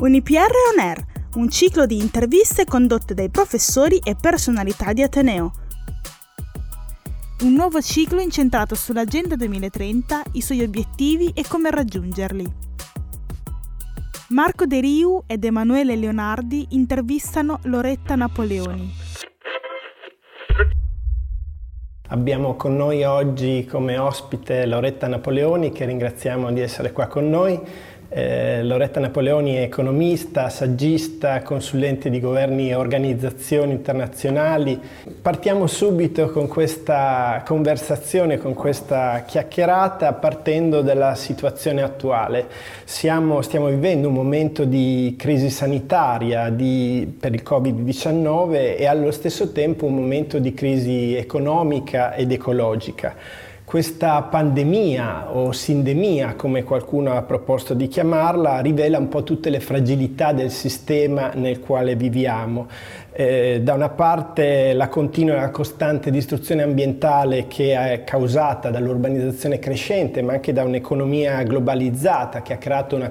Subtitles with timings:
[0.00, 1.04] Unipr On Air,
[1.36, 5.52] un ciclo di interviste condotte dai professori e personalità di Ateneo.
[7.42, 12.44] Un nuovo ciclo incentrato sull'Agenda 2030, i suoi obiettivi e come raggiungerli.
[14.30, 19.02] Marco De Riu ed Emanuele Leonardi intervistano Loretta Napoleoni.
[22.08, 27.58] Abbiamo con noi oggi come ospite Loretta Napoleoni che ringraziamo di essere qua con noi.
[28.16, 34.80] Eh, Loretta Napoleoni è economista, saggista, consulente di governi e organizzazioni internazionali.
[35.20, 42.46] Partiamo subito con questa conversazione, con questa chiacchierata partendo dalla situazione attuale.
[42.84, 49.50] Siamo, stiamo vivendo un momento di crisi sanitaria di, per il Covid-19 e allo stesso
[49.50, 53.43] tempo un momento di crisi economica ed ecologica.
[53.74, 59.58] Questa pandemia o sindemia, come qualcuno ha proposto di chiamarla, rivela un po' tutte le
[59.58, 62.68] fragilità del sistema nel quale viviamo.
[63.10, 70.22] Eh, da una parte la continua e costante distruzione ambientale che è causata dall'urbanizzazione crescente,
[70.22, 73.10] ma anche da un'economia globalizzata che ha creato una,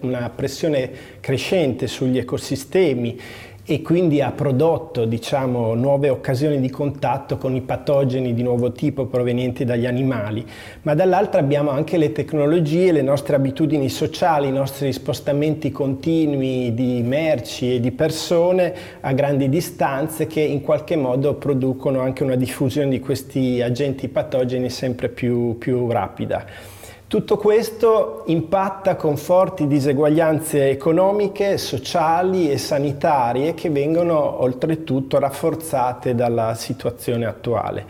[0.00, 3.20] una pressione crescente sugli ecosistemi
[3.64, 9.06] e quindi ha prodotto diciamo, nuove occasioni di contatto con i patogeni di nuovo tipo
[9.06, 10.44] provenienti dagli animali,
[10.82, 17.02] ma dall'altra abbiamo anche le tecnologie, le nostre abitudini sociali, i nostri spostamenti continui di
[17.02, 22.88] merci e di persone a grandi distanze che in qualche modo producono anche una diffusione
[22.88, 26.80] di questi agenti patogeni sempre più, più rapida.
[27.12, 36.54] Tutto questo impatta con forti diseguaglianze economiche, sociali e sanitarie che vengono oltretutto rafforzate dalla
[36.54, 37.84] situazione attuale.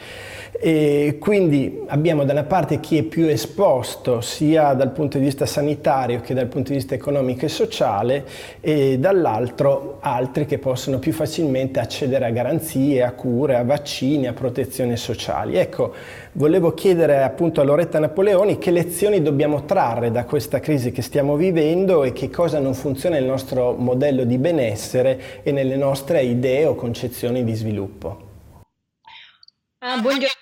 [0.65, 5.45] E quindi abbiamo da una parte chi è più esposto sia dal punto di vista
[5.45, 8.25] sanitario che dal punto di vista economico e sociale
[8.61, 14.35] e dall'altro altri che possono più facilmente accedere a garanzie, a cure, a vaccini, a
[14.35, 15.57] protezioni sociali.
[15.57, 15.95] Ecco,
[16.35, 21.35] volevo chiedere appunto a Loretta Napoleoni che lezioni dobbiamo trarre da questa crisi che stiamo
[21.35, 26.67] vivendo e che cosa non funziona nel nostro modello di benessere e nelle nostre idee
[26.67, 28.31] o concezioni di sviluppo.
[29.81, 30.42] Ah, buongiorno.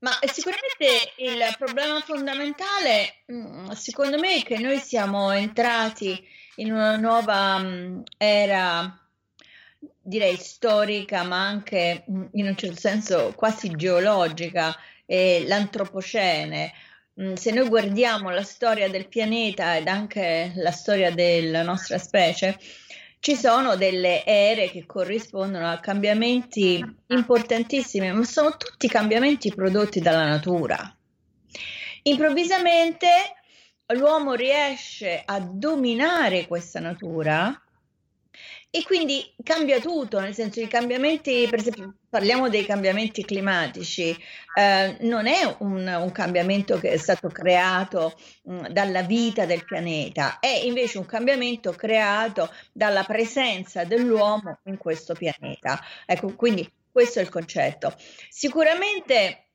[0.00, 6.96] Ma sicuramente il problema fondamentale, mm, secondo me, è che noi siamo entrati in una
[6.96, 8.98] nuova mm, era,
[10.00, 14.74] direi storica, ma anche mm, in un certo senso quasi geologica,
[15.04, 16.72] eh, l'antropocene.
[17.34, 22.58] Se noi guardiamo la storia del pianeta ed anche la storia della nostra specie,
[23.20, 30.26] ci sono delle ere che corrispondono a cambiamenti importantissimi, ma sono tutti cambiamenti prodotti dalla
[30.26, 30.96] natura.
[32.04, 33.08] Improvvisamente
[33.88, 37.54] l'uomo riesce a dominare questa natura
[38.72, 44.16] e quindi cambia tutto, nel senso i cambiamenti, per esempio parliamo dei cambiamenti climatici,
[44.54, 50.38] eh, non è un, un, cambiamento che è stato creato mh, dalla vita del pianeta,
[50.38, 55.80] è invece un cambiamento creato dalla presenza dell'uomo in questo pianeta.
[56.06, 57.92] Ecco, quindi questo è il concetto.
[58.28, 59.46] Sicuramente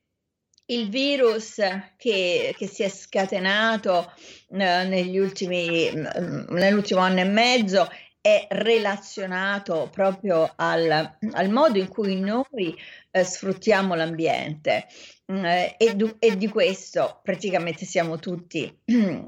[0.68, 1.56] il virus
[1.96, 4.12] che, che, si è scatenato
[4.52, 7.88] eh, ultimi, nell'ultimo anno e mezzo
[8.25, 12.75] è relazionato proprio al, al modo in cui noi
[13.12, 14.88] eh, sfruttiamo l'ambiente.
[15.31, 18.75] Mm, eh, e, du- e, di questo praticamente siamo tutti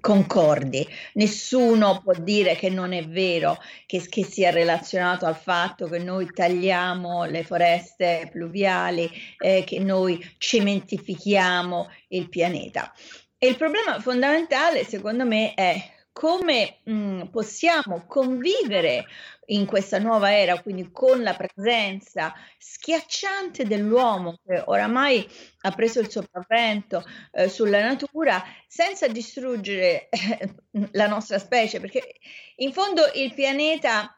[0.00, 0.86] concordi.
[1.14, 3.56] Nessuno può dire che non è vero
[3.86, 10.22] che, che, sia relazionato al fatto che noi tagliamo le foreste pluviali, eh, che noi
[10.36, 12.92] cementifichiamo il pianeta.
[13.38, 19.04] E il problema fondamentale, secondo me, è come mh, mhmm, possiamo convivere
[19.46, 25.28] in questa nuova era, quindi con la presenza schiacciante dell'uomo che oramai
[25.62, 30.54] ha preso il sopravvento eh, sulla natura senza distruggere eh,
[30.92, 32.14] la nostra specie, perché
[32.56, 34.16] in fondo il pianeta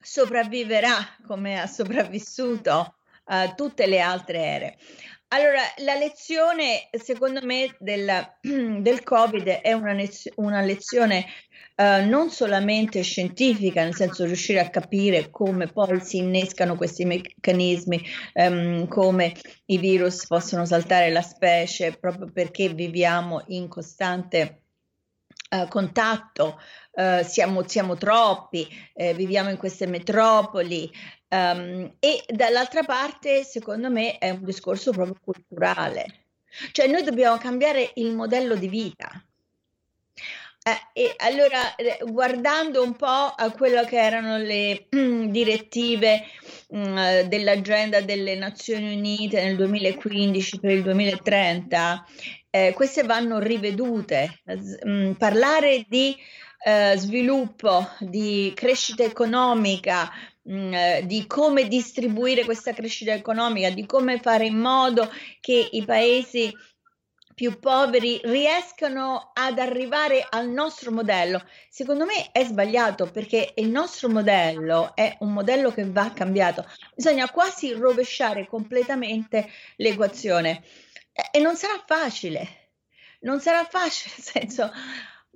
[0.00, 2.96] sopravviverà come ha sopravvissuto
[3.26, 4.78] uh, tutte le altre ere.
[5.28, 8.08] Allora, la lezione, secondo me, del,
[8.80, 9.96] del Covid è una,
[10.36, 11.26] una lezione
[11.76, 18.02] uh, non solamente scientifica, nel senso riuscire a capire come poi si innescano questi meccanismi,
[18.34, 19.34] um, come
[19.66, 24.60] i virus possono saltare la specie, proprio perché viviamo in costante
[25.48, 26.58] Uh, contatto,
[26.94, 30.90] uh, siamo, siamo, troppi, eh, viviamo in queste metropoli,
[31.28, 36.26] Um, e dall'altra parte, secondo me, è un discorso proprio culturale.
[36.72, 39.10] Cioè, noi dobbiamo cambiare il modello di vita.
[40.68, 46.24] Eh, e allora, eh, guardando un po' a quello che erano le mm, direttive
[46.74, 52.04] mm, dell'agenda delle Nazioni Unite nel 2015 per il 2030,
[52.50, 54.42] eh, queste vanno rivedute.
[54.88, 56.16] Mm, parlare di
[56.64, 60.10] eh, sviluppo, di crescita economica,
[60.50, 65.10] mm, eh, di come distribuire questa crescita economica, di come fare in modo
[65.40, 66.52] che i paesi
[67.36, 71.44] più poveri riescano ad arrivare al nostro modello.
[71.68, 76.66] Secondo me è sbagliato perché il nostro modello è un modello che va cambiato.
[76.94, 80.64] Bisogna quasi rovesciare completamente l'equazione
[81.30, 82.70] e non sarà facile.
[83.20, 84.72] Non sarà facile, nel senso,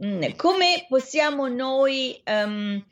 [0.03, 2.83] mm, come possiamo noi um,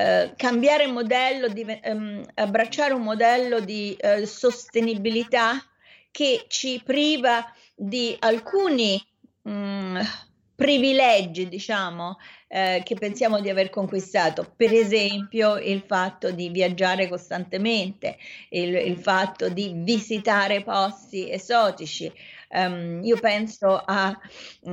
[0.00, 5.62] uh, cambiare modello, di, um, abbracciare un modello di uh, sostenibilità
[6.10, 7.44] che ci priva
[7.74, 9.02] di alcuni
[9.42, 9.98] mh, mm,
[10.60, 18.18] privilegi, diciamo, eh, che pensiamo di aver conquistato, per esempio il fatto di viaggiare costantemente,
[18.50, 22.12] il, il fatto di visitare posti esotici.
[22.52, 24.18] Um, io penso a,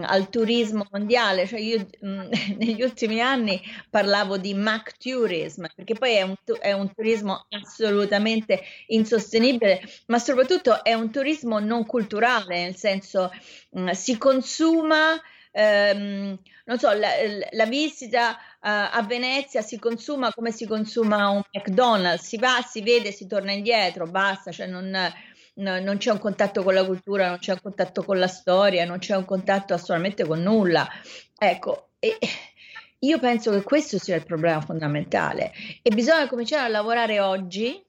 [0.01, 6.13] al turismo mondiale, cioè io mh, negli ultimi anni parlavo di Mac Tourism, perché poi
[6.15, 12.75] è un, è un turismo assolutamente insostenibile, ma soprattutto è un turismo non culturale, nel
[12.75, 13.31] senso
[13.71, 15.21] mh, si consuma
[15.51, 17.09] ehm, non so, la,
[17.51, 22.81] la visita uh, a Venezia si consuma come si consuma un McDonald's, si va, si
[22.81, 24.93] vede, si torna indietro, basta, cioè non,
[25.57, 28.85] no, non c'è un contatto con la cultura, non c'è un contatto con la storia,
[28.85, 30.87] non c'è un contatto assolutamente con nulla.
[31.37, 32.17] Ecco, e,
[32.99, 35.51] io penso che questo sia il problema fondamentale
[35.81, 37.83] e bisogna cominciare a lavorare oggi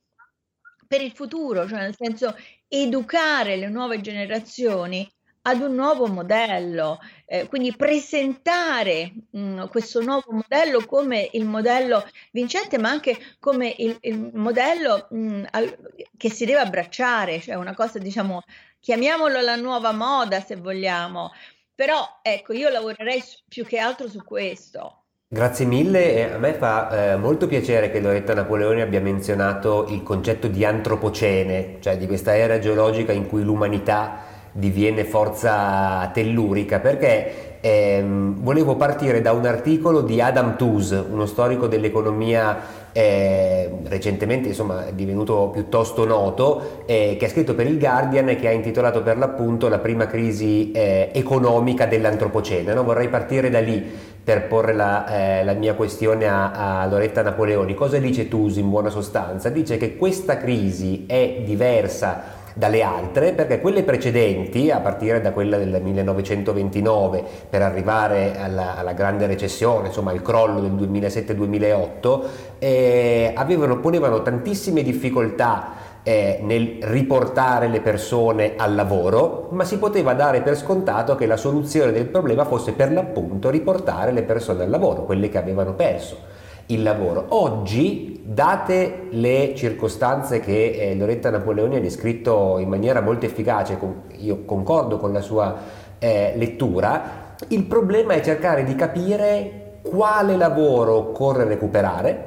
[0.86, 2.36] per il futuro, cioè nel senso
[2.68, 5.10] educare le nuove generazioni
[5.48, 12.06] ad un nuovo modello, eh, quindi presentare mh, mm, questo nuovo modello come il modello
[12.32, 15.76] vincente, ma anche come il, il modello mh, mm, al,
[16.16, 18.42] che si deve abbracciare, cioè una cosa, diciamo,
[18.78, 21.32] chiamiamolo la nuova moda se vogliamo,
[21.74, 25.04] però ecco, io lavorerei su, più che altro su questo.
[25.30, 30.48] Grazie mille, a me fa eh, molto piacere che Loretta Napoleone abbia menzionato il concetto
[30.48, 38.42] di antropocene, cioè di questa era geologica in cui l'umanità diviene forza tellurica perché ehm,
[38.42, 45.50] volevo partire da un articolo di Adam Tooze, uno storico dell'economia eh, recentemente insomma divenuto
[45.52, 49.68] piuttosto noto, eh, che ha scritto per il Guardian e che ha intitolato per l'appunto
[49.68, 52.74] la prima crisi eh, economica dell'antropocene.
[52.74, 52.82] No?
[52.82, 53.84] Vorrei partire da lì
[54.24, 57.74] per porre la, eh, la mia questione a, a, Loretta Napoleoni.
[57.74, 59.48] Cosa dice Tooze in buona sostanza?
[59.48, 65.56] Dice che questa crisi è diversa dalle altre perché quelle precedenti, a partire da quella
[65.56, 72.20] del 1929 per arrivare alla, alla grande recessione, insomma il crollo del 2007-2008,
[72.58, 80.14] eh, avevano, ponevano tantissime difficoltà eh, nel riportare le persone al lavoro, ma si poteva
[80.14, 84.70] dare per scontato che la soluzione del problema fosse per l'appunto riportare le persone al
[84.70, 86.36] lavoro, quelle che avevano perso
[86.68, 87.26] il lavoro.
[87.30, 94.02] Oggi, date le circostanze che eh, Loretta Napoleoni ha descritto in maniera molto efficace, con,
[94.18, 95.56] io concordo con la sua
[95.98, 102.26] eh, lettura, il problema è cercare di capire quale lavoro occorre recuperare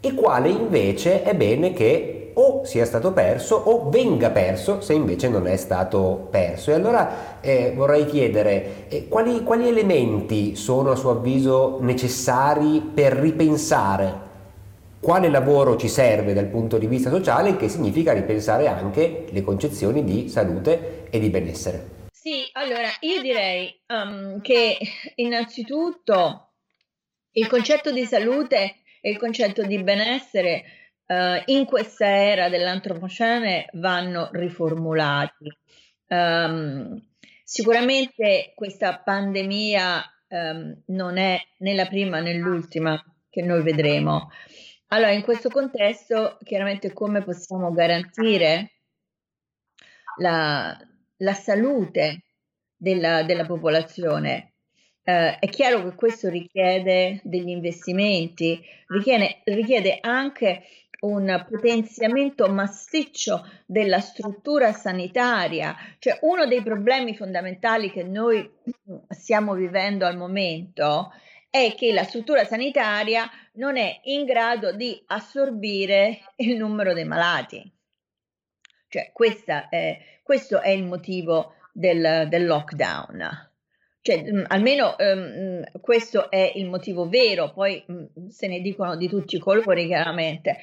[0.00, 5.28] e quale invece è bene che o sia stato perso o venga perso se invece
[5.28, 6.70] non è stato perso.
[6.70, 13.12] E allora eh, vorrei chiedere eh, quali, quali elementi sono a suo avviso necessari per
[13.14, 14.22] ripensare
[15.00, 20.02] quale lavoro ci serve dal punto di vista sociale, che significa ripensare anche le concezioni
[20.02, 22.08] di salute e di benessere.
[22.10, 24.78] Sì, allora io direi um, che
[25.16, 26.52] innanzitutto
[27.32, 30.64] il concetto di salute e il concetto di benessere
[31.06, 35.52] uh, in questa era dell'antropocene vanno riformulati.
[36.06, 37.00] Um,
[37.42, 44.30] sicuramente questa pandemia um, non è né la prima né l'ultima che noi vedremo.
[44.88, 48.70] Allora, in questo contesto, chiaramente come possiamo garantire
[50.18, 50.78] la,
[51.16, 52.22] la salute
[52.76, 54.52] della, della popolazione?
[55.04, 60.62] Uh, è chiaro che questo richiede degli investimenti, richiede, richiede anche
[61.04, 68.50] un potenziamento massiccio della struttura sanitaria, cioè uno dei problemi fondamentali che noi
[69.08, 71.12] stiamo vivendo al momento
[71.50, 77.72] è che la struttura sanitaria non è in grado di assorbire il numero dei malati.
[78.88, 79.12] Cioè,
[79.70, 83.50] è, questo è il motivo del, del lockdown.
[84.00, 89.08] cioè, mh, almeno um, questo è il motivo vero, poi mh, se ne dicono di
[89.08, 90.58] tutti i colori chiaramente.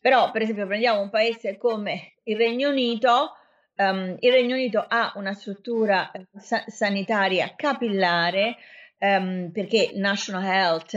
[0.00, 3.32] Però, per esempio, prendiamo un paese come il Regno Unito,
[3.76, 8.56] um, il Regno Unito ha una struttura eh, sa- sanitaria capillare
[8.98, 10.96] um, perché National Health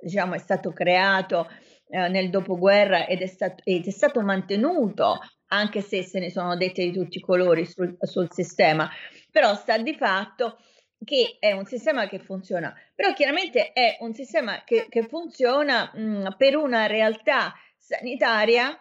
[0.00, 1.48] diciamo, è stato creato
[1.88, 5.18] eh, nel dopoguerra ed è, stato, ed è stato mantenuto
[5.48, 8.90] anche se se ne sono dette di tutti i colori sul, sul sistema,
[9.30, 10.58] però sta di fatto
[11.04, 16.34] che è un sistema che funziona, però chiaramente è un sistema che, che funziona mh,
[16.36, 17.52] per una realtà
[17.84, 18.78] sanitaria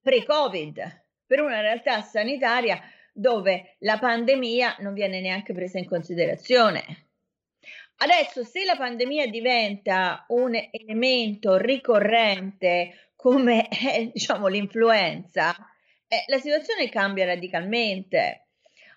[0.00, 2.80] pre-Covid, per una realtà sanitaria
[3.12, 7.08] dove la pandemia non viene neanche presa in considerazione.
[7.96, 15.54] Adesso, se la pandemia diventa un elemento ricorrente come è, diciamo, l'influenza,
[16.06, 18.46] eh, la situazione cambia radicalmente.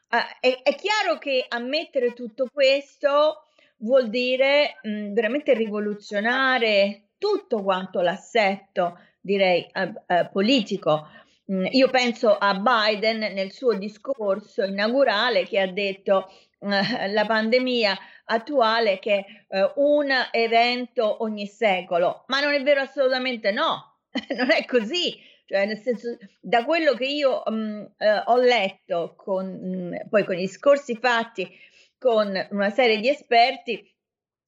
[0.09, 3.47] Uh, è, è, chiaro che ammettere tutto questo
[3.77, 11.07] vuol dire mh, veramente rivoluzionare tutto quanto l'assetto, direi, uh, uh, politico.
[11.51, 16.29] Mm, io penso a Biden nel suo discorso inaugurale che ha detto
[16.65, 23.97] la pandemia attuale che è un evento ogni secolo, ma non è vero assolutamente no,
[24.37, 29.45] non è così cioè nel senso da quello che io um, eh, ho letto con,
[29.45, 31.49] mh, poi con gli scorsi fatti
[31.97, 33.95] con una serie di esperti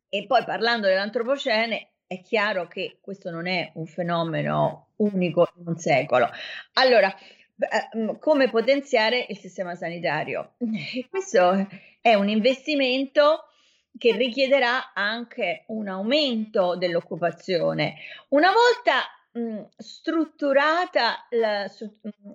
[0.10, 5.78] e poi parlando dell'antropocene è chiaro che questo non è un fenomeno unico in un
[5.78, 6.30] secolo.
[6.74, 7.14] Allora,
[8.20, 10.56] come potenziare il sistema sanitario?
[11.10, 11.68] Questo
[12.02, 13.46] è un investimento
[13.98, 17.96] che richiederà anche un aumento dell'occupazione.
[18.30, 19.04] Una volta
[19.78, 21.70] strutturata la,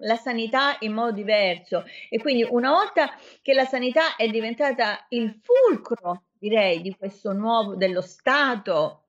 [0.01, 3.11] la, sanità in modo diverso e quindi una volta
[3.41, 9.05] che la sanità è diventata il fulcro, direi, di questo nuovo dello Stato,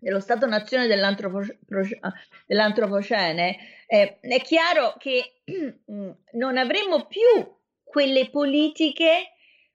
[0.00, 5.42] dello Stato-nazione dell'antropocene, eh, è chiaro che
[6.32, 9.32] non avremo più quelle politiche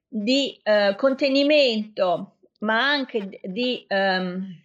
[0.08, 4.62] di eh, contenimento, ma anche di ehm,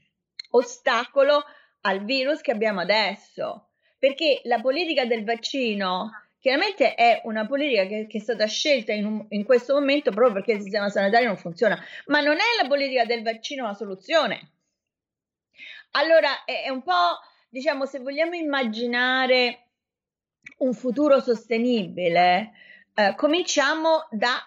[0.52, 1.44] ostacolo
[1.82, 8.08] al virus che abbiamo adesso, perché la politica del vaccino chiaramente è una politica che,
[8.08, 11.38] che è stata scelta in, un, in, questo momento proprio perché il sistema sanitario non
[11.38, 14.50] funziona, ma non è la politica del vaccino la soluzione.
[15.92, 17.20] Allora è, è un po',
[17.50, 19.68] diciamo, se vogliamo immaginare
[20.60, 22.52] un futuro sostenibile,
[22.94, 24.46] eh, cominciamo da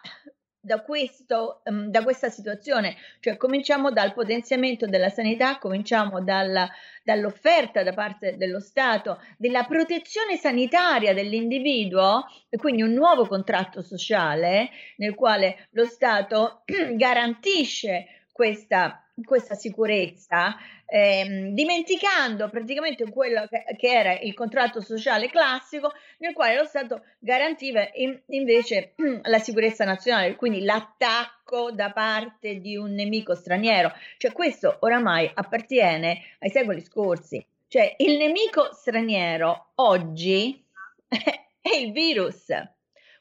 [0.65, 6.67] da, questo, um, da questa situazione, cioè cominciamo dal potenziamento della sanità, cominciamo dalla,
[7.03, 14.71] dall'offerta da parte dello Stato della protezione sanitaria dell'individuo e quindi un nuovo contratto sociale
[14.97, 16.63] nel quale lo Stato
[16.97, 20.57] garantisce questa, questa sicurezza,
[20.87, 27.03] ehm, dimenticando praticamente quello che, che, era il contratto sociale classico, nel quale lo Stato
[27.19, 33.93] garantiva in, invece la sicurezza nazionale, quindi l'attacco da parte di un nemico straniero.
[34.17, 37.45] Cioè questo oramai appartiene ai secoli scorsi.
[37.69, 40.63] Cioè il nemico straniero oggi
[41.09, 42.47] è il virus.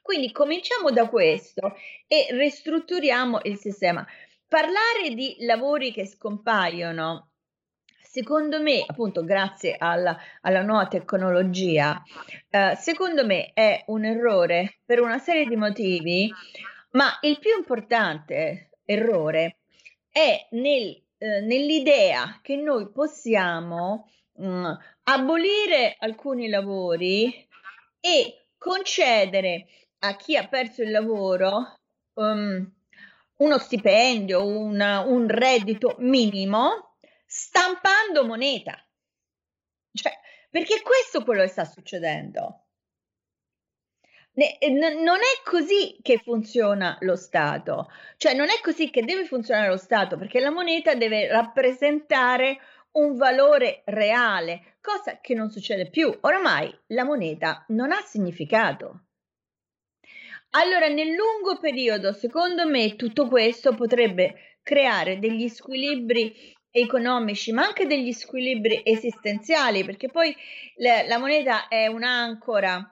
[0.03, 4.05] Quindi cominciamo da questo e ristrutturiamo il sistema.
[4.53, 7.31] Parlare di lavori che scompaiono,
[8.03, 11.99] secondo me, appunto grazie alla, alla nuova tecnologia,
[12.51, 16.31] eh, secondo me è un errore per una serie di motivi,
[16.91, 19.57] ma il più importante errore
[20.11, 24.71] è nel, eh, nell'idea che noi possiamo mh, mm,
[25.05, 27.47] abolire alcuni lavori
[27.99, 29.65] e concedere
[30.01, 31.79] a chi ha perso il lavoro
[32.13, 32.71] um,
[33.37, 38.77] uno stipendio, una, un reddito minimo, stampando moneta.
[39.91, 40.11] Cioè,
[40.49, 42.65] perché questo è quello che sta succedendo.
[44.35, 49.67] Eh, non è così che funziona lo Stato, cioè non è così che deve funzionare
[49.69, 52.59] lo Stato, perché la moneta deve rappresentare
[52.93, 56.15] un valore reale, cosa che non succede più.
[56.21, 59.05] Oramai la moneta non ha significato.
[60.55, 67.87] Allora, nel lungo periodo, secondo me, tutto questo potrebbe creare degli squilibri economici, ma anche
[67.87, 70.35] degli squilibri esistenziali, perché poi
[70.75, 72.87] la, la moneta è un'ancora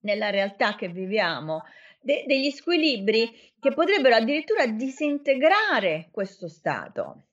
[0.00, 1.64] nella realtà che viviamo,
[2.00, 7.24] de, degli squilibri che potrebbero addirittura disintegrare questo Stato.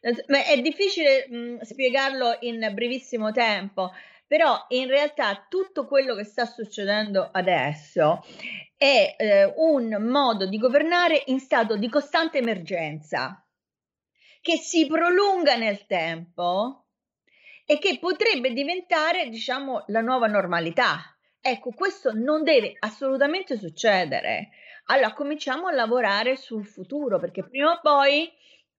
[0.00, 3.92] È difficile mh, spiegarlo in brevissimo tempo,
[4.26, 8.24] però in realtà tutto quello che sta succedendo adesso
[8.76, 13.42] è eh, un modo di governare in stato di costante emergenza
[14.40, 16.84] che si prolunga nel tempo
[17.64, 21.14] e che potrebbe diventare, diciamo, la nuova normalità.
[21.40, 24.50] Ecco, questo non deve assolutamente succedere.
[24.86, 28.32] Allora cominciamo a lavorare sul futuro perché prima o poi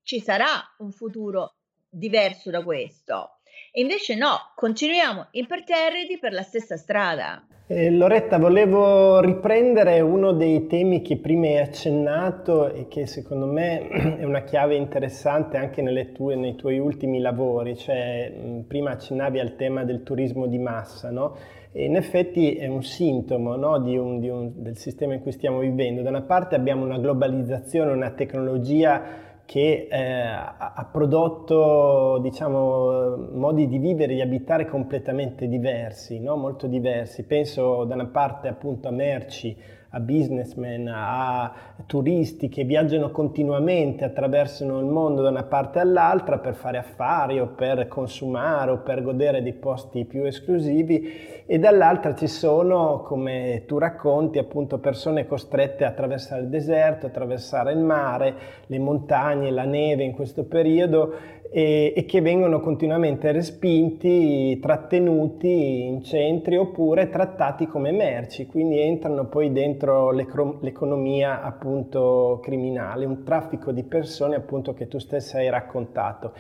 [0.04, 0.48] ci sarà
[0.80, 1.56] un futuro
[1.90, 3.40] diverso da questo.
[3.72, 7.46] E invece no, continuiamo imperterriti per la stessa strada.
[7.72, 13.88] Eh, Loretta, volevo riprendere uno dei temi che prima hai accennato e che secondo me
[14.18, 18.34] è una chiave interessante anche tue, nei tuoi ultimi lavori, cioè
[18.68, 21.36] prima accennavi al tema del turismo di massa, no?
[21.72, 25.32] E in effetti è un sintomo no, di un, di un, del sistema in cui
[25.32, 26.02] stiamo vivendo.
[26.02, 33.80] Da una parte abbiamo una globalizzazione, una tecnologia che eh, ha prodotto diciamo, modi di
[33.80, 36.36] vivere e di abitare completamente diversi, no?
[36.36, 37.24] molto diversi.
[37.24, 39.58] Penso da una parte appunto a merci,
[39.92, 41.52] a businessmen, a
[41.88, 47.48] turisti che viaggiano continuamente, attraversano il mondo da una parte all'altra per fare affari o
[47.48, 53.80] per consumare o per godere di posti più esclusivi e dall'altra ci sono, come tu
[53.80, 58.36] racconti, appunto persone costrette a attraversare il deserto, attraversare il mare,
[58.68, 61.14] le montagne, la neve in questo periodo
[61.52, 69.26] e, e, che vengono continuamente respinti, trattenuti in centri oppure trattati come merci, quindi entrano
[69.26, 76.34] poi dentro l'economia appunto criminale, un traffico di persone appunto che tu stessa hai raccontato.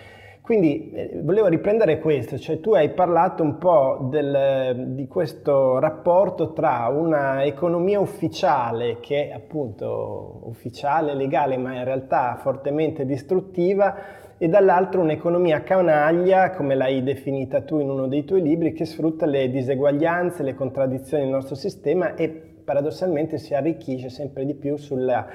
[0.50, 6.54] Quindi eh, volevo riprendere questo, cioè tu hai parlato un po' del, di questo rapporto
[6.54, 13.96] tra una economia ufficiale che è appunto ufficiale, legale, ma in realtà fortemente distruttiva
[14.42, 19.26] e dall'altro un'economia canaglia, come l'hai definita tu in uno dei tuoi libri, che sfrutta
[19.26, 25.28] le diseguaglianze, le contraddizioni del nostro sistema e paradossalmente si arricchisce sempre di più sulla,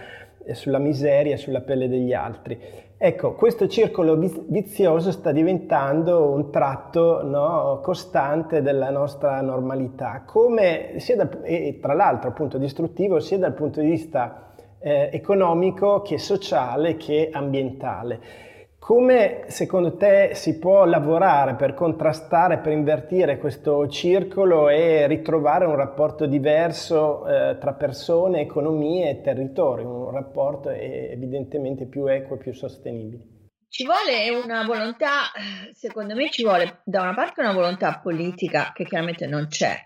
[0.53, 2.59] sulla miseria sulla pelle degli altri.
[2.97, 11.29] Ecco, questo circolo vizioso sta diventando un tratto no, costante della nostra normalità, come da,
[11.43, 17.29] e tra l'altro appunto distruttivo sia dal punto di vista eh, economico che sociale che
[17.31, 18.53] ambientale.
[18.85, 25.75] Come secondo te si può lavorare per contrastare, per invertire questo circolo e ritrovare un
[25.75, 32.53] rapporto diverso eh, tra persone, economie e territorio, un rapporto evidentemente più equo e più
[32.53, 33.23] sostenibile?
[33.71, 35.33] Ci vuole una volontà,
[35.73, 39.77] secondo me ci vuole da una parte una volontà politica che chiaramente non c'è,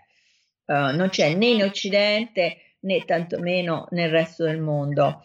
[0.65, 5.23] uh, non c'è né in Occidente né tantomeno nel resto del mondo.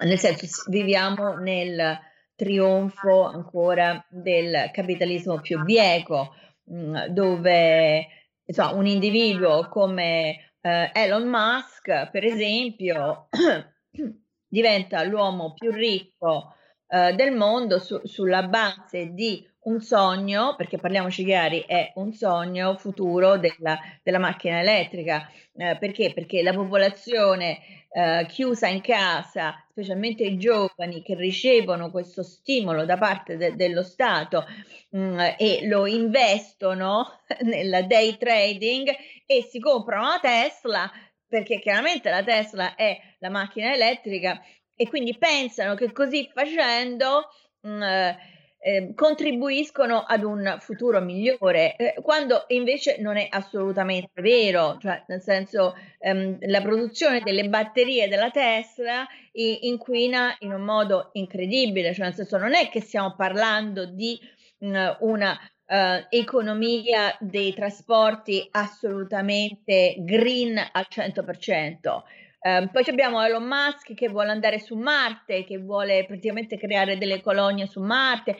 [0.00, 1.98] Nel senso viviamo nel
[2.38, 6.36] trionfo ancora del capitalismo più bieco,
[6.72, 8.06] mm, dove
[8.44, 13.26] insomma, un individuo come eh, Elon Musk, per esempio,
[14.46, 16.54] diventa l'uomo più ricco
[16.86, 22.76] eh, del mondo su, sulla base di un sogno, perché parliamoci chiari, è un sogno
[22.76, 25.30] futuro della, della macchina elettrica.
[25.54, 26.12] Eh, perché?
[26.12, 27.58] Perché la popolazione
[27.90, 33.82] eh, chiusa in casa, specialmente i giovani che ricevono questo stimolo da parte de- dello
[33.82, 34.46] Stato
[34.90, 38.88] mh, mm, e lo investono nel day trading
[39.26, 40.90] e si comprano una Tesla,
[41.26, 44.40] perché chiaramente la Tesla è la macchina elettrica
[44.74, 47.28] e quindi pensano che così facendo
[47.60, 48.10] mh, mm,
[48.60, 55.20] eh, contribuiscono ad un futuro migliore, eh, quando invece non è assolutamente vero, cioè nel
[55.20, 62.14] senso ehm, la produzione delle batterie della Tesla inquina in un modo incredibile, cioè nel
[62.14, 64.18] senso non è che stiamo parlando di
[64.58, 65.38] mh, mm, una
[65.70, 72.04] Uh, economia dei trasporti assolutamente green al 100%.
[72.40, 77.20] Um, poi abbiamo Elon Musk che vuole andare su Marte, che vuole praticamente creare delle
[77.20, 78.36] colonie su Marte.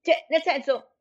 [0.00, 0.92] Cioè, nel senso,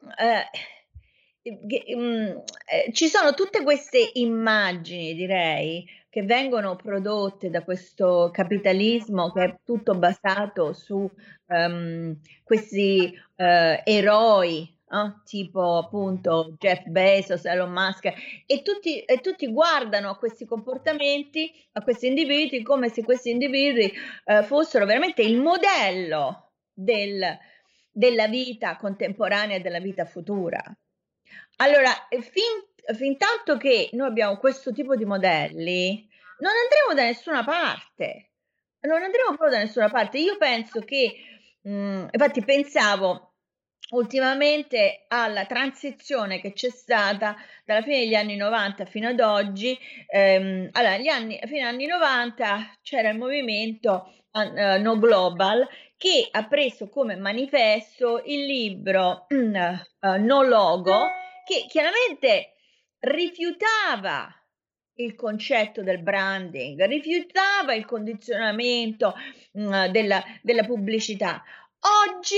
[0.00, 1.48] uh,
[1.96, 9.44] um, eh, ci sono tutte queste immagini, direi, che vengono prodotte da questo capitalismo che
[9.44, 11.08] è tutto basato su
[11.46, 15.14] um, questi uh, eroi eh?
[15.24, 18.06] tipo appunto Jeff Bezos, Elon Musk,
[18.46, 23.92] e tutti, e tutti, guardano a questi comportamenti, a questi individui, come se questi individui
[24.24, 27.38] eh, fossero veramente il modello del,
[27.90, 30.62] della vita contemporanea e della vita futura.
[31.56, 37.44] Allora, fin, fin tanto che noi abbiamo questo tipo di modelli, non andremo da nessuna
[37.44, 38.30] parte.
[38.80, 40.18] Non andremo proprio da nessuna parte.
[40.18, 41.14] Io penso che,
[41.60, 43.29] mh, infatti pensavo
[43.90, 49.76] ultimamente alla transizione che c'è stata dalla fine degli anni 90 fino ad oggi.
[50.08, 55.66] Ehm, allora, gli anni, fino agli anni 90 c'era il movimento uh, No Global
[55.96, 59.36] che ha preso come manifesto il libro uh,
[60.20, 61.08] No Logo
[61.44, 62.54] che chiaramente
[63.00, 64.32] rifiutava
[64.94, 69.14] il concetto del branding, rifiutava il condizionamento
[69.52, 71.42] mh, della, della pubblicità.
[72.06, 72.36] Oggi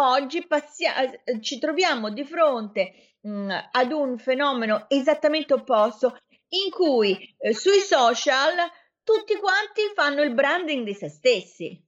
[0.00, 6.18] oggi passia- eh, ci troviamo di fronte mh, mm, ad un fenomeno esattamente opposto
[6.50, 8.56] in cui eh, sui social
[9.02, 11.82] tutti quanti fanno il branding di se stessi.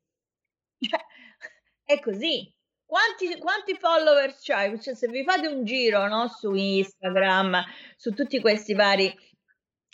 [0.88, 0.98] Cioè,
[1.84, 2.50] è così.
[2.86, 4.80] Quanti, quanti followers c'hai?
[4.80, 7.62] Cioè, se vi fate un giro no, su Instagram,
[7.96, 9.14] su tutti questi vari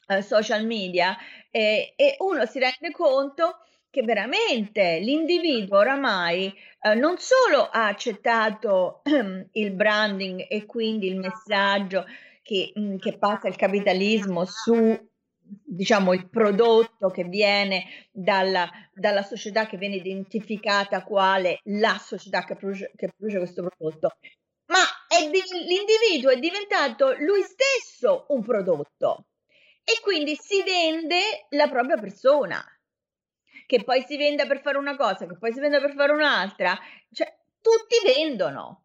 [0.06, 1.16] uh, social media,
[1.50, 3.58] eh, e uno si rende conto
[3.96, 11.16] che veramente l'individuo oramai eh, non solo ha accettato ehm, il branding e quindi il
[11.16, 12.04] messaggio
[12.42, 14.94] che, mh, mm, che passa il capitalismo su
[15.40, 22.56] diciamo il prodotto che viene dalla, dalla, società che viene identificata quale la società che
[22.56, 24.16] produce, che produce questo prodotto
[24.66, 24.80] ma
[25.30, 29.28] di, l'individuo è diventato lui stesso un prodotto
[29.82, 32.62] e quindi si vende la propria persona
[33.66, 36.78] che poi si venda per fare una cosa, che poi si venda per fare un'altra,
[37.12, 38.84] cioè tutti vendono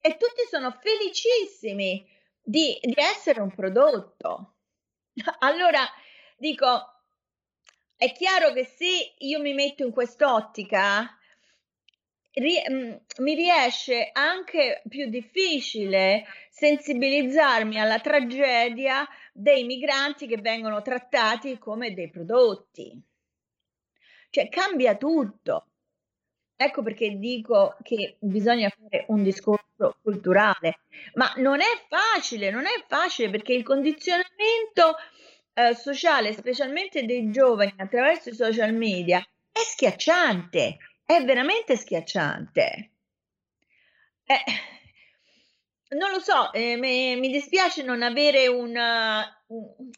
[0.00, 2.06] e tutti sono felicissimi
[2.42, 4.54] di, di essere un prodotto.
[5.40, 5.80] Allora
[6.36, 6.94] dico,
[7.96, 11.02] è chiaro che se io mi metto in quest'ottica,
[12.40, 21.94] mm, mi riesce anche più difficile sensibilizzarmi alla tragedia dei migranti che vengono trattati come
[21.94, 23.00] dei prodotti.
[24.34, 25.66] Cioè cambia tutto.
[26.56, 30.80] Ecco perché dico che bisogna fare un discorso culturale,
[31.14, 34.96] ma non è facile, non è facile perché il condizionamento
[35.52, 39.20] eh, sociale, specialmente dei giovani attraverso i social media,
[39.52, 42.90] è schiacciante, è veramente schiacciante.
[44.24, 44.44] Eh,
[45.90, 49.90] non lo so, eh, mi, mi, dispiace non avere una, un,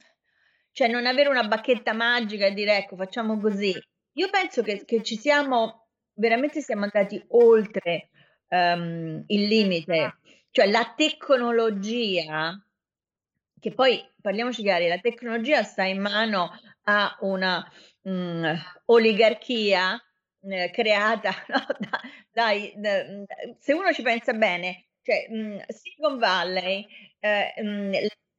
[0.72, 3.72] cioè non avere una bacchetta magica e dire ecco facciamo così.
[4.18, 8.08] Io penso che, che ci siamo, veramente siamo andati oltre
[8.48, 10.16] um, il limite,
[10.50, 12.58] cioè la tecnologia,
[13.60, 16.50] che poi parliamoci chiari, la tecnologia sta in mano
[16.84, 17.62] a una
[18.02, 20.00] um, oligarchia
[20.40, 22.00] eh, creata no, da,
[22.32, 23.04] dai, da,
[23.58, 26.86] se uno ci pensa bene, cioè mh, Silicon Valley,
[27.20, 27.52] eh,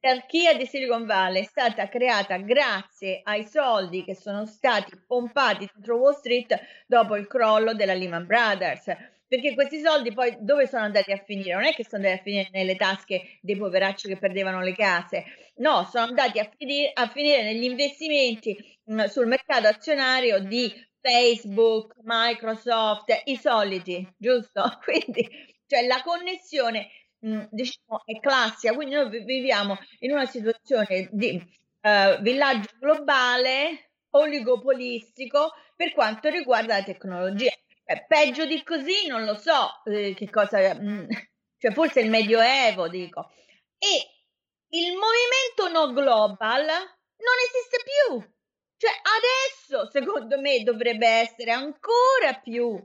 [0.02, 5.68] mh, L'anarchia di Silicon Valley è stata creata grazie ai soldi che sono stati pompati
[5.72, 6.54] dentro Wall Street
[6.86, 8.86] dopo il crollo della Lehman Brothers.
[9.26, 11.52] Perché questi soldi poi dove sono andati a finire?
[11.54, 15.24] Non è che sono andati a finire nelle tasche dei poveracci che perdevano le case,
[15.56, 21.94] no, sono andati a finire, a finire negli investimenti mh, sul mercato azionario di Facebook,
[22.02, 24.62] Microsoft, i soliti, giusto?
[24.82, 25.28] Quindi,
[25.66, 26.88] cioè la connessione
[27.20, 31.36] diciamo, è classica, quindi noi viviamo in una situazione di
[31.82, 37.50] uh, villaggio globale oligopolistico per quanto riguarda la tecnologia.
[37.84, 41.06] Eh, peggio di così non lo so eh, che cosa, mh,
[41.58, 43.30] cioè forse il medioevo dico.
[43.78, 44.24] E
[44.70, 48.36] il movimento no global non esiste più.
[48.76, 52.80] Cioè adesso secondo me dovrebbe essere ancora più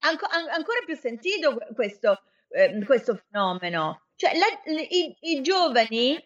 [0.00, 2.22] anco, an- ancora più sentito questo,
[2.54, 4.06] eh, questo fenomeno.
[4.16, 6.16] Cioè, la, i, i, giovani,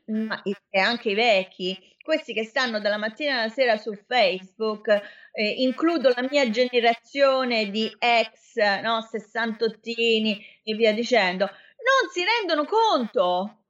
[0.70, 4.88] e anche i vecchi, questi che stanno dalla mattina alla sera su Facebook,
[5.32, 12.66] eh, includo la mia generazione di ex, no, sessantottini e via dicendo, non si rendono
[12.66, 13.64] conto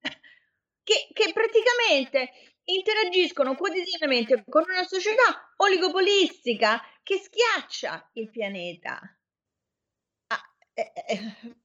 [0.82, 2.30] che, che praticamente
[2.64, 9.00] interagiscono quotidianamente con una società oligopolistica che schiaccia il pianeta.
[10.28, 11.59] Ah, eh, eh,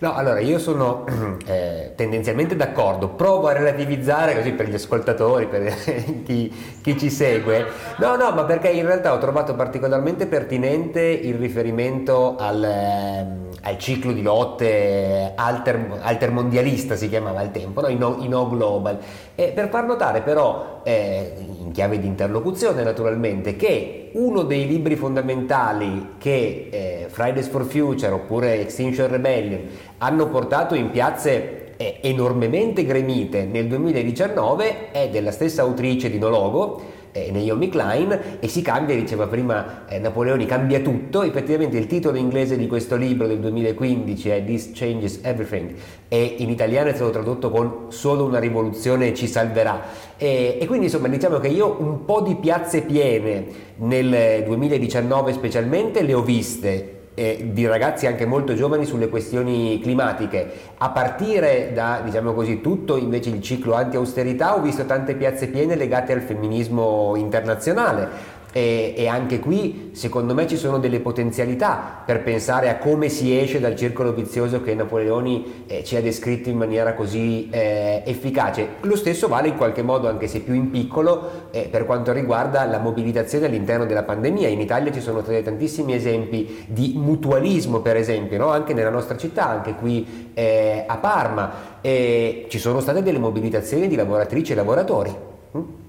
[0.00, 1.04] No, allora io sono
[1.44, 5.74] eh, tendenzialmente d'accordo, provo a relativizzare così per gli ascoltatori, per
[6.24, 7.66] chi, chi, ci segue.
[7.98, 13.26] No, no, ma perché in realtà ho trovato particolarmente pertinente il riferimento al, eh,
[13.60, 17.88] al ciclo di lotte alter, altermondialista, si chiamava al tempo, no?
[17.88, 18.98] I, no, i no global.
[19.34, 24.96] E per far notare però, eh, in chiave di interlocuzione naturalmente, che uno dei libri
[24.96, 29.60] fondamentali che eh, Fridays for Future oppure Extinction Rebellion
[29.98, 36.82] hanno portato in piazze eh, enormemente gremite nel 2019 è della stessa autrice di Nologo,
[37.12, 42.16] eh, Naomi Klein e si cambia, diceva prima eh, Napoleoni, cambia tutto, effettivamente il titolo
[42.16, 45.74] inglese di questo libro del 2015 è This Changes Everything
[46.08, 49.82] e in italiano è stato tradotto con Solo una rivoluzione ci salverà.
[50.16, 53.46] E, e quindi insomma diciamo che io un po' di piazze piene
[53.76, 60.50] nel 2019 specialmente le ho viste eh, di ragazzi anche molto giovani sulle questioni climatiche.
[60.78, 65.76] A partire da, diciamo così, tutto invece il ciclo anti-austerità ho visto tante piazze piene
[65.76, 72.22] legate al femminismo internazionale, e, e, anche qui secondo me ci sono delle potenzialità per
[72.22, 76.56] pensare a come si esce dal circolo vizioso che Napoleoni eh, ci ha descritto in
[76.56, 78.66] maniera così eh, efficace.
[78.80, 82.64] Lo stesso vale in qualche modo, anche se più in piccolo, eh, per quanto riguarda
[82.64, 84.48] la mobilitazione all'interno della pandemia.
[84.48, 88.48] In Italia ci sono stati tantissimi esempi di mutualismo, per esempio, no?
[88.48, 91.78] anche nella nostra città, anche qui eh, a Parma.
[91.82, 95.29] ci sono state delle mobilitazioni di lavoratrici e lavoratori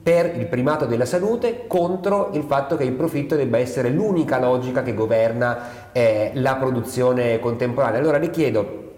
[0.04, 4.82] per il primato della salute contro il fatto che il profitto debba essere l'unica logica
[4.82, 8.00] che governa eh, la produzione contemporanea.
[8.00, 8.94] Allora le chiedo,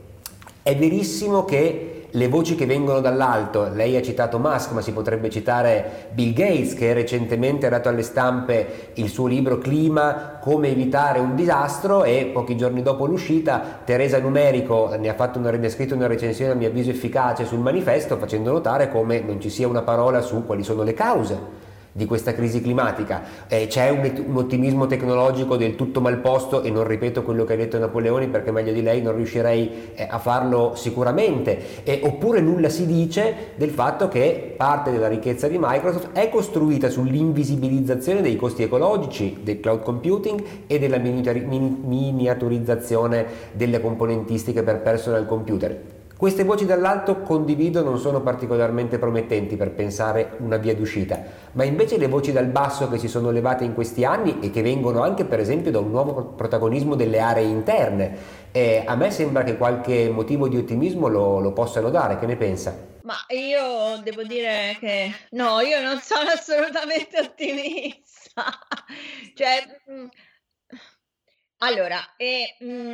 [0.64, 5.32] è verissimo che le voci che vengono dall'alto, lei ha citato Musk, ma si potrebbe
[5.32, 11.18] citare Bill Gates che recentemente ha dato alle stampe il suo libro Clima, come evitare
[11.18, 15.70] un disastro e pochi giorni dopo l'uscita Teresa Numerico ne ha, fatto una, ne ha
[15.70, 19.68] scritto una recensione a mio avviso efficace sul manifesto facendo notare come non ci sia
[19.68, 21.63] una parola su quali sono le cause
[21.94, 23.24] di questa crisi climatica.
[23.48, 27.54] Eh, c'è un, un, ottimismo tecnologico del tutto mal posto e non ripeto quello che
[27.54, 31.84] ha detto Napoleoni perché meglio di lei non riuscirei eh, a farlo sicuramente.
[31.84, 36.90] Eh, oppure nulla si dice del fatto che parte della ricchezza di Microsoft è costruita
[36.90, 46.02] sull'invisibilizzazione dei costi ecologici del cloud computing e della miniaturizzazione delle componentistiche per personal computer.
[46.16, 51.22] Queste voci dall'alto condivido non sono particolarmente promettenti per pensare una via d'uscita,
[51.54, 54.62] ma invece le voci dal basso che si sono levate in questi anni e che
[54.62, 58.18] vengono anche per esempio da un nuovo protagonismo delle aree interne,
[58.52, 62.38] eh, a me sembra che qualche motivo di ottimismo lo, lo possano dare, che ne
[62.38, 62.92] pensa?
[63.02, 68.44] Ma io devo dire che no, io non sono assolutamente ottimista.
[69.34, 70.08] cioè, mh, mm,
[71.58, 72.94] allora, è mh, mm,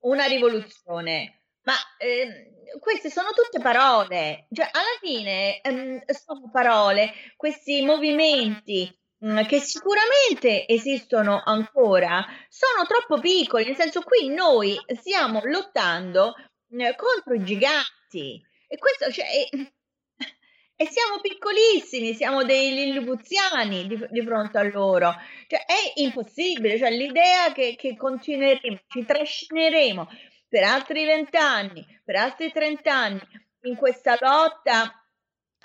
[0.00, 7.82] una rivoluzione ma ehm, queste sono tutte parole, cioè alla fine ehm, sono parole, questi
[7.82, 8.90] movimenti
[9.24, 16.34] mm, che sicuramente esistono ancora, sono troppo piccoli, nel senso qui noi stiamo lottando
[16.68, 18.40] mh, mm, contro i giganti.
[18.66, 19.48] E questo cioè, e,
[20.74, 25.14] e siamo piccolissimi, siamo dei lillipuziani di, di, fronte a loro,
[25.46, 30.08] cioè è impossibile, cioè l'idea che, che continueremo, ci trascineremo
[30.52, 33.18] per altri vent'anni, per altri trent'anni,
[33.62, 35.02] in questa lotta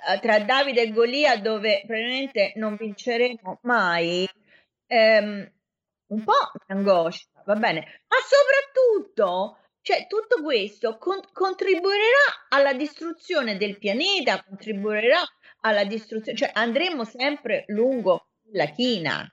[0.07, 4.25] eh, tra Davide e Golia dove probabilmente non vinceremo mai,
[4.85, 5.51] ehm,
[6.07, 13.57] un po' mi angoscia, va bene, ma soprattutto, cioè tutto questo con- contribuirà alla distruzione
[13.57, 15.21] del pianeta, contribuirà
[15.63, 19.29] alla distruzione, cioè andremo sempre lungo la china.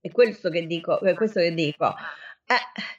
[0.00, 1.92] È questo che dico, è questo che dico.
[2.46, 2.94] Eh,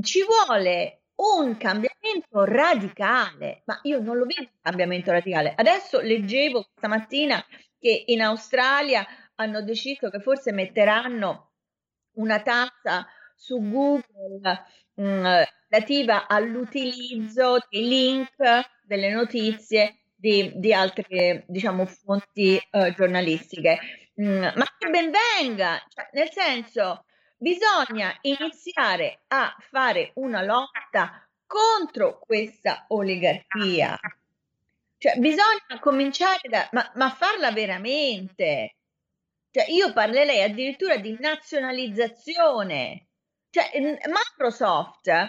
[0.00, 5.54] ci vuole un cambiamento radicale, ma io non lo vedo un cambiamento radicale.
[5.56, 7.42] Adesso leggevo stamattina
[7.78, 9.06] che in Australia
[9.36, 11.52] hanno deciso che forse metteranno
[12.16, 15.24] una tassa su Google mh, mm,
[15.68, 18.36] relativa all'utilizzo dei link
[18.82, 23.78] delle notizie di, di altre diciamo, fonti uh, giornalistiche.
[24.20, 27.04] Mm, ma che ben venga, cioè, nel senso
[27.38, 33.96] Bisogna iniziare a fare una lotta contro questa oligarchia.
[34.96, 38.76] Cioè, bisogna cominciare da, ma, ma farla veramente.
[39.50, 43.08] Cioè, io parlerei addirittura di nazionalizzazione.
[43.50, 45.28] Cioè, Microsoft uh,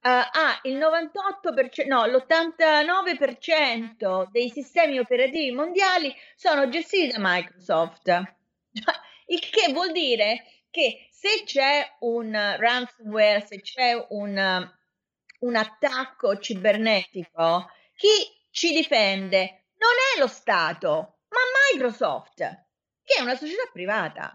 [0.00, 8.08] ha il 98%, no, l'89% dei sistemi operativi mondiali sono gestiti da Microsoft.
[8.72, 8.94] Cioè,
[9.26, 14.72] il che vuol dire che se c'è un ransomware, se c'è un,
[15.40, 21.38] un attacco cibernetico, chi ci difende non è lo Stato, ma
[21.72, 22.38] Microsoft,
[23.04, 24.32] che è una società privata.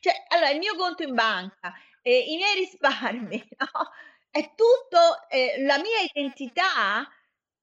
[0.00, 1.72] Cioè, allora, il mio conto in banca,
[2.02, 3.90] eh, i miei risparmi, no?
[4.30, 7.08] è tutto, eh, la mia identità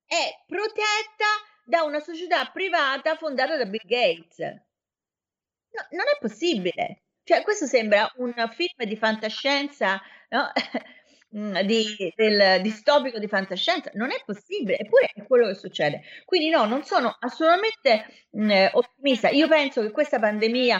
[0.05, 1.25] è protetta
[1.65, 4.37] da una società privata fondata da Bill Gates.
[4.39, 7.04] No, non è possibile.
[7.25, 10.51] Cioè, questo sembra un film di fantascienza, no?
[11.35, 13.89] mm, di, del distopico di fantascienza.
[13.95, 16.03] Non è possibile, eppure è quello che succede.
[16.23, 19.29] Quindi no, non sono assolutamente mh, mm, ottimista.
[19.29, 20.79] Io penso che questa pandemia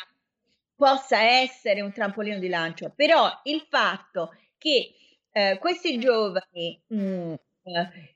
[0.76, 4.92] possa essere un trampolino di lancio, però il fatto che
[5.32, 7.34] eh, questi giovani mh, mm,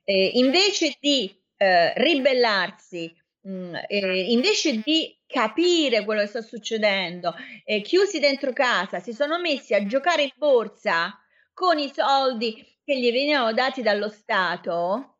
[0.04, 7.34] eh, invece di eh, ribellarsi, mh, invece di capire quello che sta succedendo,
[7.82, 11.16] chiusi dentro casa, si sono messi a giocare in borsa
[11.52, 15.18] con i soldi che gli venivano dati dallo Stato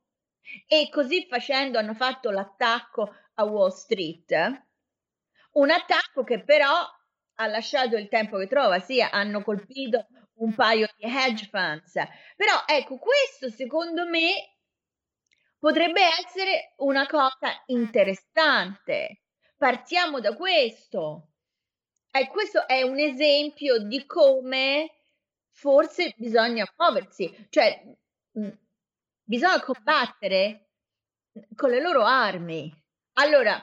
[0.67, 4.33] e così facendo hanno fatto l'attacco a Wall Street,
[5.53, 6.73] un attacco che però
[7.37, 10.07] ha lasciato il tempo che trova, sì, hanno colpito
[10.41, 11.93] un paio di hedge funds,
[12.37, 14.57] però ecco, questo secondo me
[15.59, 19.21] potrebbe essere una cosa interessante.
[19.61, 21.33] Partiamo da questo.
[22.11, 24.91] E questo è un esempio di come
[25.51, 27.79] forse bisogna muoversi, cioè
[28.33, 28.49] mh,
[29.23, 30.71] bisogna combattere
[31.55, 32.73] con le loro armi.
[33.19, 33.63] Allora,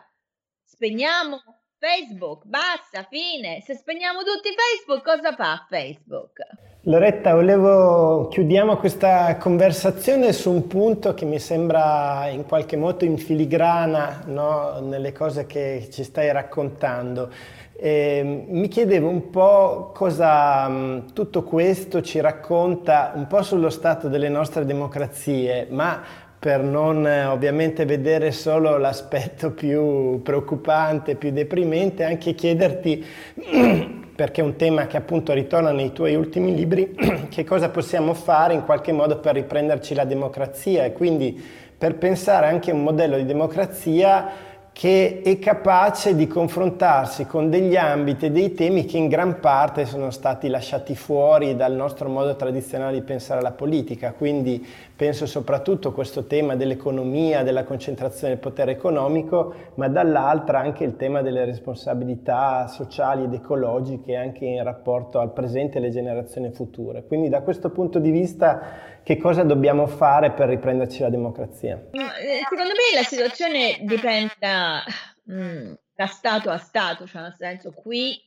[0.64, 1.42] spegniamo
[1.80, 3.62] Facebook, basta, fine.
[3.62, 6.42] Se spegniamo tutti Facebook, cosa fa Facebook?
[6.88, 13.18] Loretta, volevo chiudiamo questa conversazione su un punto che mi sembra in qualche modo in
[13.18, 14.80] filigrana no?
[14.80, 17.30] nelle cose che ci stai raccontando.
[17.76, 24.08] E mi chiedevo un po' cosa mh, tutto questo ci racconta un po' sullo stato
[24.08, 26.02] delle nostre democrazie, ma
[26.40, 33.06] per non eh, ovviamente vedere solo l'aspetto più preoccupante, più deprimente, anche chiederti,
[34.18, 36.96] perché è un tema che appunto ritorna nei tuoi ultimi libri,
[37.30, 40.86] che cosa possiamo fare in qualche modo per riprenderci la democrazia?
[40.86, 41.40] E quindi
[41.78, 44.47] per pensare anche a un modello di democrazia
[44.78, 49.88] che è capace di confrontarsi con degli ambiti e dei temi che in gran parte
[49.88, 54.14] sono stati lasciati fuori dal nostro modo tradizionale di pensare alla politica.
[54.14, 54.64] Quindi
[54.96, 60.96] penso soprattutto a questo tema dell'economia, della concentrazione del potere economico, ma dall'altra anche il
[60.96, 67.04] tema delle responsabilità sociali ed ecologiche anche in rapporto al presente e alle generazioni future.
[67.04, 68.62] Quindi da questo punto di vista
[69.08, 71.78] che cosa dobbiamo fare per riprenderci la democrazia?
[71.92, 74.84] Eh, secondo me la situazione dipende da,
[75.32, 78.22] mm, da Stato a Stato, cioè nel senso qui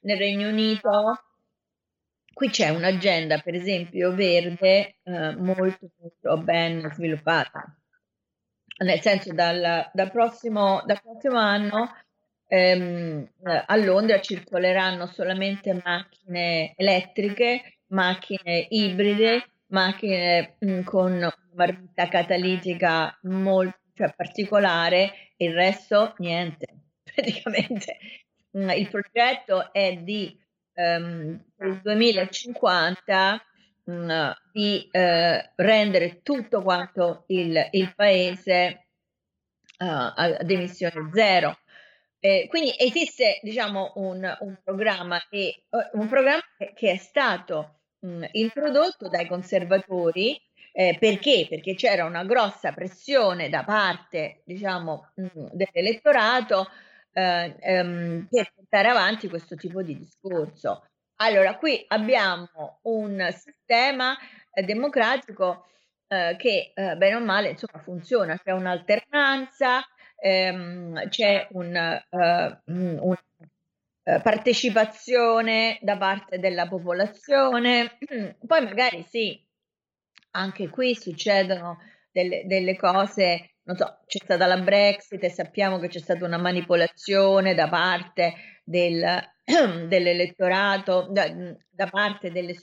[0.00, 1.24] nel Regno Unito
[2.32, 7.76] qui c'è un'agenda, per esempio, verde eh, molto, molto ben sviluppata.
[8.78, 11.94] Nel senso, dal, dal, prossimo, dal prossimo, anno
[12.46, 13.28] ehm,
[13.66, 24.12] a Londra circoleranno solamente macchine elettriche, macchine ibride macchine mm, con marmitta catalitica molto cioè,
[24.14, 26.66] particolare, il resto niente.
[27.14, 27.98] Praticamente
[28.56, 30.38] mm, il progetto è di
[30.80, 33.44] il 2050
[33.84, 38.86] mh, mm, di uh, rendere tutto quanto il, il paese
[39.78, 41.58] uh, ad emissione zero.
[42.20, 46.42] Eh, quindi esiste diciamo un, un programma, e, uh, un programma
[46.74, 50.40] che è stato mh, introdotto dai conservatori
[50.72, 51.46] eh, perché?
[51.48, 56.68] Perché c'era una grossa pressione da parte, diciamo, mh, dell'elettorato
[57.12, 60.84] eh, ehm, per portare avanti questo tipo di discorso.
[61.16, 64.16] Allora, qui abbiamo un sistema
[64.52, 65.66] eh, democratico
[66.08, 69.80] eh, che, eh, bene o male, insomma, funziona, c'è un'alternanza,
[70.16, 73.16] ehm, c'è un, uh, un
[74.08, 77.98] eh, partecipazione da parte della popolazione.
[78.46, 79.38] Poi magari sì,
[80.30, 81.76] anche qui succedono
[82.10, 86.38] delle, delle cose, non so, c'è stata la Brexit e sappiamo che c'è stata una
[86.38, 88.32] manipolazione da parte
[88.64, 89.04] del,
[89.44, 91.30] dell'elettorato, da,
[91.68, 92.54] da, parte delle,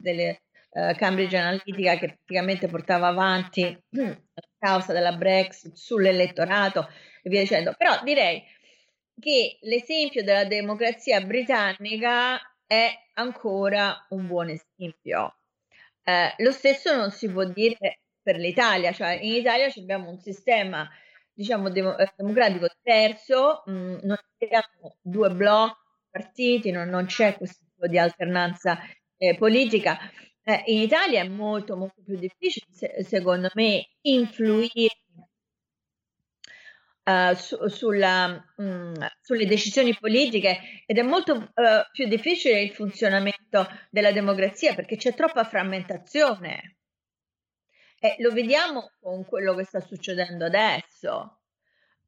[0.00, 4.18] delle uh, Cambridge Analytica che praticamente portava avanti la
[4.58, 6.88] causa della Brexit sull'elettorato
[7.22, 7.72] e via dicendo.
[7.78, 8.42] Però direi
[9.20, 15.36] che l'esempio della democrazia britannica è ancora un buon esempio.
[16.02, 20.88] Eh, lo stesso non si può dire per l'Italia, cioè in Italia abbiamo un sistema
[21.38, 27.36] diciamo dem- eh, democratico diverso, mh, mm, non abbiamo due blocchi partiti, non, non, c'è
[27.36, 28.78] questo tipo di alternanza
[29.16, 29.98] eh, politica.
[30.42, 34.96] Eh, in Italia è molto molto più difficile, se- secondo me, influire
[37.08, 41.50] uh, su, sulla, mh, mm, sulle decisioni politiche ed è molto uh,
[41.92, 46.76] più difficile il funzionamento della democrazia perché c'è troppa frammentazione.
[48.00, 51.40] E lo vediamo con quello che sta succedendo adesso.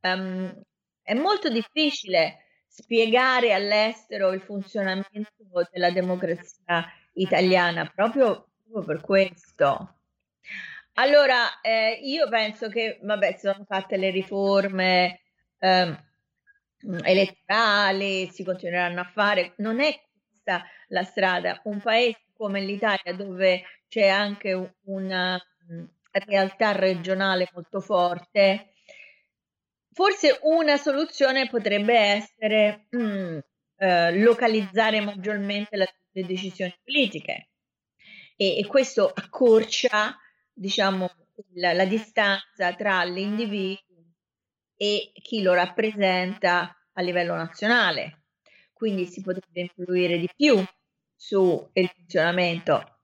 [0.02, 0.62] Um,
[1.02, 5.32] è molto difficile spiegare all'estero il funzionamento
[5.72, 9.99] della democrazia italiana proprio proprio per questo.
[11.00, 15.22] Allora, eh, io penso che, vabbè, sono fatte le riforme
[15.58, 15.96] eh,
[17.04, 19.98] elettorali, si continueranno a fare, non è
[20.28, 21.58] questa la strada.
[21.64, 25.42] Un paese come l'Italia, dove c'è anche una
[26.10, 28.74] realtà regionale molto forte,
[29.92, 33.38] forse una soluzione potrebbe essere mh,
[33.78, 37.48] eh, localizzare maggiormente la, le decisioni politiche
[38.36, 40.14] e, e questo accorcia
[40.60, 41.10] diciamo,
[41.54, 43.88] la, la distanza tra l'individuo
[44.76, 48.24] e chi lo rappresenta a livello nazionale.
[48.72, 50.62] Quindi si potrebbe influire di più
[51.16, 52.98] sul funzionamento.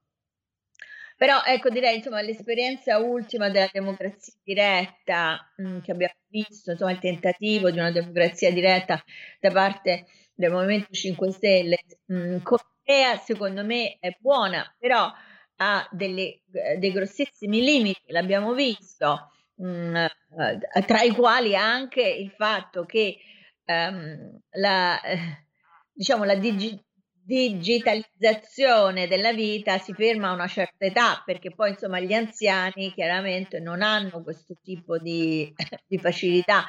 [1.16, 6.90] Però ecco direi insomma l'esperienza ultima della democrazia diretta mh, mm, che abbiamo visto, insomma
[6.90, 9.02] il tentativo di una democrazia diretta
[9.40, 15.10] da parte del Movimento 5 Stelle, mh, mm, Corea secondo me è buona, però
[15.56, 22.02] ha delle, eh, dei grossissimi limiti, l'abbiamo visto, mh, mm, eh, tra i quali anche
[22.02, 23.18] il fatto che
[23.66, 25.46] um, la, eh,
[25.92, 26.78] diciamo, la digi-
[27.26, 33.58] digitalizzazione della vita si ferma a una certa età, perché poi insomma gli anziani chiaramente
[33.58, 35.52] non hanno questo tipo di,
[35.86, 36.66] di facilità,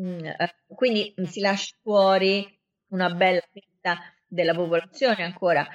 [0.00, 0.26] mm,
[0.68, 2.58] quindi si lascia fuori
[2.88, 5.66] una bella fetta della popolazione ancora.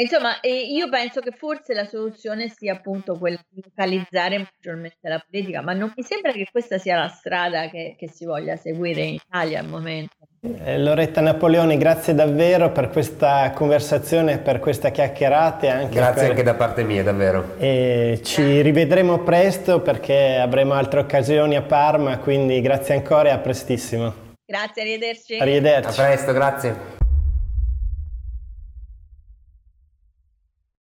[0.00, 5.60] Insomma, io penso che forse la soluzione sia appunto quella di localizzare maggiormente la politica,
[5.60, 9.14] ma non mi sembra che questa sia la strada che, che si voglia seguire in
[9.14, 10.16] Italia al momento.
[10.64, 15.70] Eh, Loretta Napoleoni, grazie davvero per questa conversazione, per questa chiacchierata.
[15.70, 16.30] Anche grazie per...
[16.30, 17.56] anche da parte mia, davvero.
[17.58, 23.38] E ci rivedremo presto perché avremo altre occasioni a Parma, quindi grazie ancora e a
[23.38, 24.14] prestissimo.
[24.46, 25.36] Grazie, arrivederci.
[25.36, 26.00] Arrivederci.
[26.00, 26.98] A presto, grazie.